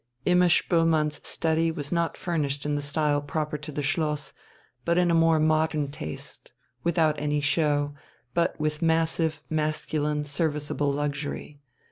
[0.25, 4.33] Imma Spoelmann's study was not furnished in the style proper to the Schloss,
[4.83, 6.51] but in more modern taste,
[6.83, 7.93] without any show,
[8.33, 11.61] but with massive, masculine, serviceable luxury.